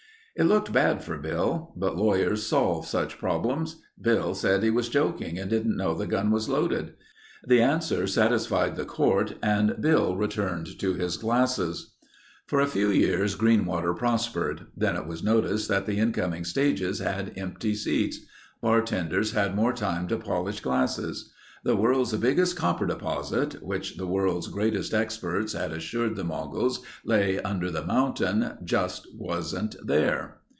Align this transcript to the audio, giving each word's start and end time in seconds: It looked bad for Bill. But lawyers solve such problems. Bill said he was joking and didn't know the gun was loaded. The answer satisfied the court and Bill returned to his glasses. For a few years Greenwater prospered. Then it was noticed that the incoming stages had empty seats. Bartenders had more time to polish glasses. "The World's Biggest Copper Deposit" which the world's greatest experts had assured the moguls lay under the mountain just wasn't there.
It 0.33 0.45
looked 0.45 0.71
bad 0.71 1.03
for 1.03 1.17
Bill. 1.17 1.73
But 1.75 1.97
lawyers 1.97 2.45
solve 2.47 2.85
such 2.87 3.19
problems. 3.19 3.81
Bill 4.01 4.33
said 4.33 4.63
he 4.63 4.69
was 4.69 4.87
joking 4.87 5.37
and 5.37 5.49
didn't 5.49 5.75
know 5.75 5.93
the 5.93 6.07
gun 6.07 6.31
was 6.31 6.47
loaded. 6.47 6.93
The 7.45 7.61
answer 7.61 8.07
satisfied 8.07 8.77
the 8.77 8.85
court 8.85 9.35
and 9.43 9.75
Bill 9.81 10.15
returned 10.15 10.79
to 10.79 10.93
his 10.93 11.17
glasses. 11.17 11.95
For 12.47 12.61
a 12.61 12.65
few 12.65 12.89
years 12.89 13.35
Greenwater 13.35 13.93
prospered. 13.93 14.67
Then 14.75 14.95
it 14.95 15.05
was 15.05 15.21
noticed 15.21 15.67
that 15.67 15.85
the 15.85 15.99
incoming 15.99 16.45
stages 16.45 16.99
had 16.99 17.33
empty 17.35 17.75
seats. 17.75 18.17
Bartenders 18.61 19.33
had 19.33 19.53
more 19.53 19.73
time 19.73 20.07
to 20.07 20.17
polish 20.17 20.61
glasses. 20.61 21.33
"The 21.63 21.75
World's 21.75 22.13
Biggest 22.15 22.55
Copper 22.55 22.87
Deposit" 22.87 23.61
which 23.61 23.97
the 23.97 24.07
world's 24.07 24.47
greatest 24.47 24.95
experts 24.95 25.53
had 25.53 25.71
assured 25.71 26.15
the 26.15 26.23
moguls 26.23 26.81
lay 27.05 27.39
under 27.39 27.69
the 27.69 27.85
mountain 27.85 28.57
just 28.63 29.07
wasn't 29.13 29.75
there. 29.85 30.39